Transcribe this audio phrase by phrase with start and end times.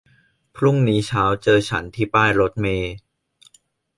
[0.55, 2.93] พรุ่งนี้เช้าเจอฉันที่ป้ายรถเมล์